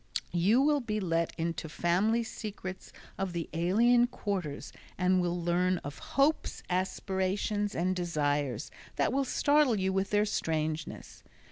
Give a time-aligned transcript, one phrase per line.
[0.33, 5.99] You will be let into family secrets of the alien quarters, and will learn of
[6.17, 11.21] hopes, aspirations, and desires, that will startle you with their strangeness.